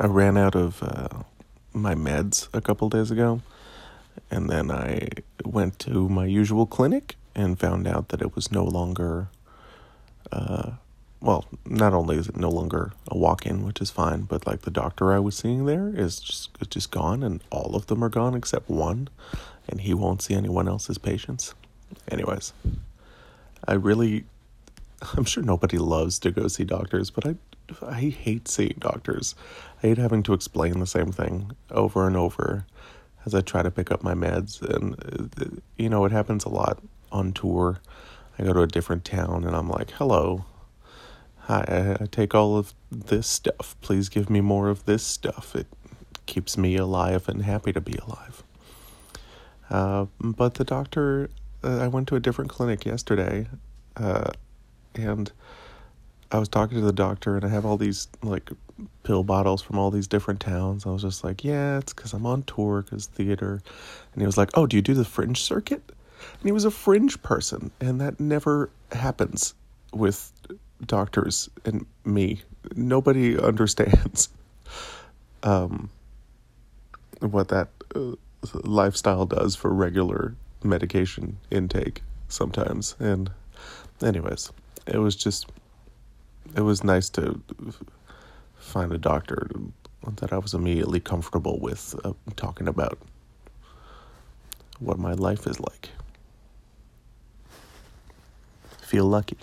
I 0.00 0.06
ran 0.06 0.38
out 0.38 0.54
of 0.54 0.82
uh, 0.82 1.24
my 1.74 1.94
meds 1.94 2.48
a 2.54 2.62
couple 2.62 2.88
days 2.88 3.10
ago, 3.10 3.42
and 4.30 4.48
then 4.48 4.70
I 4.70 5.08
went 5.44 5.78
to 5.80 6.08
my 6.08 6.24
usual 6.24 6.64
clinic 6.64 7.16
and 7.34 7.60
found 7.60 7.86
out 7.86 8.08
that 8.08 8.22
it 8.22 8.34
was 8.34 8.50
no 8.50 8.64
longer. 8.64 9.28
Uh, 10.32 10.72
well, 11.20 11.44
not 11.66 11.92
only 11.92 12.16
is 12.16 12.28
it 12.28 12.36
no 12.38 12.48
longer 12.48 12.92
a 13.08 13.18
walk-in, 13.18 13.62
which 13.62 13.82
is 13.82 13.90
fine, 13.90 14.22
but 14.22 14.46
like 14.46 14.62
the 14.62 14.70
doctor 14.70 15.12
I 15.12 15.18
was 15.18 15.36
seeing 15.36 15.66
there 15.66 15.92
is 15.94 16.18
just 16.18 16.48
just 16.70 16.90
gone, 16.90 17.22
and 17.22 17.44
all 17.50 17.76
of 17.76 17.88
them 17.88 18.02
are 18.02 18.08
gone 18.08 18.34
except 18.34 18.70
one, 18.70 19.10
and 19.68 19.82
he 19.82 19.92
won't 19.92 20.22
see 20.22 20.32
anyone 20.32 20.66
else's 20.66 20.96
patients. 20.96 21.54
Anyways, 22.10 22.54
I 23.68 23.74
really, 23.74 24.24
I'm 25.14 25.24
sure 25.24 25.42
nobody 25.42 25.76
loves 25.76 26.18
to 26.20 26.30
go 26.30 26.48
see 26.48 26.64
doctors, 26.64 27.10
but 27.10 27.26
I 27.26 27.34
I 27.82 28.00
hate 28.00 28.48
seeing 28.48 28.76
doctors. 28.78 29.34
I 29.82 29.88
hate 29.88 29.98
having 29.98 30.22
to 30.24 30.32
explain 30.32 30.80
the 30.80 30.86
same 30.86 31.12
thing 31.12 31.52
over 31.70 32.06
and 32.06 32.16
over 32.16 32.66
as 33.26 33.34
I 33.34 33.40
try 33.40 33.62
to 33.62 33.70
pick 33.70 33.90
up 33.90 34.02
my 34.02 34.14
meds. 34.14 34.62
And, 34.62 35.60
you 35.76 35.88
know, 35.88 36.04
it 36.04 36.12
happens 36.12 36.44
a 36.44 36.48
lot 36.48 36.82
on 37.12 37.32
tour. 37.32 37.80
I 38.38 38.44
go 38.44 38.52
to 38.52 38.62
a 38.62 38.66
different 38.66 39.04
town 39.04 39.44
and 39.44 39.54
I'm 39.54 39.68
like, 39.68 39.90
hello. 39.92 40.44
Hi, 41.40 41.96
I 42.00 42.06
take 42.06 42.34
all 42.34 42.56
of 42.56 42.74
this 42.90 43.26
stuff. 43.26 43.76
Please 43.80 44.08
give 44.08 44.30
me 44.30 44.40
more 44.40 44.68
of 44.68 44.84
this 44.84 45.02
stuff. 45.02 45.54
It 45.56 45.66
keeps 46.26 46.56
me 46.56 46.76
alive 46.76 47.28
and 47.28 47.42
happy 47.42 47.72
to 47.72 47.80
be 47.80 47.96
alive. 47.96 48.42
Uh, 49.68 50.06
but 50.20 50.54
the 50.54 50.64
doctor, 50.64 51.30
uh, 51.62 51.78
I 51.78 51.88
went 51.88 52.08
to 52.08 52.16
a 52.16 52.20
different 52.20 52.50
clinic 52.50 52.84
yesterday, 52.84 53.48
uh, 53.96 54.30
and 54.94 55.32
I 56.32 56.38
was 56.38 56.48
talking 56.48 56.78
to 56.78 56.84
the 56.84 56.92
doctor 56.92 57.36
and 57.36 57.44
I 57.44 57.48
have 57.48 57.66
all 57.66 57.76
these 57.76 58.08
like 58.22 58.50
pill 59.02 59.24
bottles 59.24 59.62
from 59.62 59.78
all 59.78 59.90
these 59.90 60.06
different 60.06 60.40
towns. 60.40 60.86
I 60.86 60.90
was 60.90 61.02
just 61.02 61.24
like, 61.24 61.44
yeah, 61.44 61.78
it's 61.78 61.92
because 61.92 62.12
I'm 62.12 62.26
on 62.26 62.42
tour, 62.44 62.82
because 62.82 63.06
theater. 63.06 63.60
And 64.12 64.22
he 64.22 64.26
was 64.26 64.38
like, 64.38 64.50
oh, 64.54 64.66
do 64.66 64.76
you 64.76 64.82
do 64.82 64.94
the 64.94 65.04
fringe 65.04 65.42
circuit? 65.42 65.82
And 65.88 66.44
he 66.44 66.52
was 66.52 66.64
a 66.64 66.70
fringe 66.70 67.22
person, 67.22 67.70
and 67.80 68.00
that 68.00 68.20
never 68.20 68.70
happens 68.92 69.54
with 69.92 70.30
doctors 70.84 71.48
and 71.64 71.86
me. 72.04 72.42
Nobody 72.76 73.38
understands 73.42 74.28
um, 75.42 75.90
what 77.20 77.48
that 77.48 77.68
uh, 77.94 78.12
lifestyle 78.62 79.26
does 79.26 79.56
for 79.56 79.72
regular 79.72 80.34
medication 80.62 81.38
intake 81.50 82.02
sometimes. 82.28 82.96
And, 82.98 83.30
anyways, 84.02 84.52
it 84.86 84.98
was 84.98 85.16
just 85.16 85.46
it 86.56 86.62
was 86.62 86.84
nice 86.84 87.08
to 87.10 87.40
find 88.56 88.92
a 88.92 88.98
doctor 88.98 89.48
that 90.16 90.32
I 90.32 90.38
was 90.38 90.54
immediately 90.54 91.00
comfortable 91.00 91.58
with 91.60 91.94
uh, 92.04 92.12
talking 92.36 92.68
about 92.68 92.98
what 94.78 94.98
my 94.98 95.12
life 95.12 95.46
is 95.46 95.60
like. 95.60 95.90
Feel 98.80 99.04
lucky. 99.04 99.36